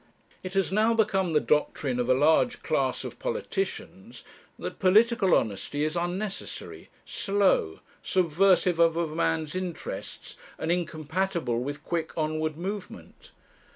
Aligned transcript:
It 0.41 0.55
has 0.55 0.71
now 0.71 0.95
become 0.95 1.33
the 1.33 1.39
doctrine 1.39 1.99
of 1.99 2.09
a 2.09 2.15
large 2.15 2.63
class 2.63 3.03
of 3.03 3.19
politicians 3.19 4.23
that 4.57 4.79
political 4.79 5.35
honesty 5.35 5.83
is 5.83 5.95
unnecessary, 5.95 6.89
slow, 7.05 7.81
subversive 8.01 8.79
of 8.79 8.95
a 8.97 9.05
man's 9.05 9.53
interests, 9.53 10.37
and 10.57 10.71
incompatible 10.71 11.59
with 11.59 11.83
quick 11.83 12.17
onward 12.17 12.57
movement. 12.57 13.29